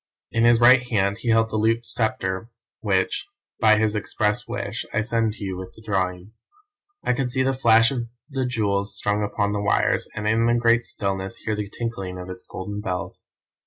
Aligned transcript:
In 0.31 0.45
his 0.45 0.59
right 0.59 0.81
hand 0.89 1.17
he 1.19 1.29
held 1.29 1.51
the 1.51 1.57
looped 1.57 1.85
sceptre 1.85 2.49
which, 2.79 3.27
by 3.59 3.77
his 3.77 3.93
express 3.93 4.47
wish 4.47 4.83
I 4.91 5.01
send 5.03 5.33
to 5.33 5.43
you 5.43 5.55
with 5.55 5.73
the 5.75 5.83
drawings. 5.83 6.41
I 7.03 7.13
could 7.13 7.29
see 7.29 7.43
the 7.43 7.53
flash 7.53 7.91
of 7.91 8.07
the 8.27 8.47
jewels 8.47 8.97
strung 8.97 9.21
upon 9.23 9.51
the 9.53 9.61
wires, 9.61 10.07
and 10.15 10.27
in 10.27 10.47
the 10.47 10.55
great 10.55 10.85
stillness, 10.85 11.37
hear 11.37 11.55
the 11.55 11.69
tinkling 11.69 12.17
of 12.17 12.31
its 12.31 12.47
golden 12.49 12.81
bells. 12.81 13.21